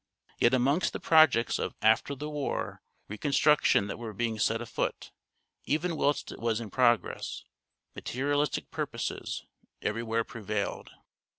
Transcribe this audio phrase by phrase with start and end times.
[0.39, 5.11] Yet amongst the projects of" after the war" reconstruction that were being set afoot,
[5.65, 7.43] even whilst it was in progress,
[7.93, 9.45] materialistic purposes
[9.79, 10.89] everywhere prevailed.